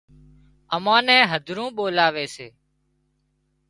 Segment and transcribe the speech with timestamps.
[0.75, 2.47] امان نين هڌرون ٻولاوي سي